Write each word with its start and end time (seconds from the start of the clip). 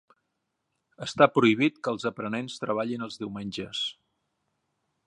Està 1.07 1.27
prohibit 1.35 1.77
que 1.83 1.93
els 1.97 2.09
aprenents 2.11 2.59
treballin 2.65 3.09
els 3.11 3.21
diumenges. 3.25 3.85